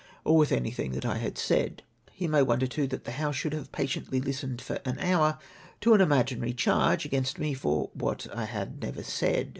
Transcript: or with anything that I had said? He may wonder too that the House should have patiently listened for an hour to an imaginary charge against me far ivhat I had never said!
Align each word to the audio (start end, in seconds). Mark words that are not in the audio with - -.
or 0.23 0.35
with 0.35 0.51
anything 0.51 0.93
that 0.93 1.05
I 1.05 1.19
had 1.19 1.37
said? 1.37 1.83
He 2.11 2.27
may 2.27 2.41
wonder 2.41 2.65
too 2.65 2.87
that 2.87 3.03
the 3.03 3.11
House 3.11 3.35
should 3.35 3.53
have 3.53 3.71
patiently 3.71 4.19
listened 4.19 4.59
for 4.59 4.79
an 4.83 4.97
hour 4.97 5.37
to 5.81 5.93
an 5.93 6.01
imaginary 6.01 6.53
charge 6.55 7.05
against 7.05 7.37
me 7.37 7.53
far 7.53 7.89
ivhat 7.95 8.27
I 8.35 8.45
had 8.45 8.81
never 8.81 9.03
said! 9.03 9.49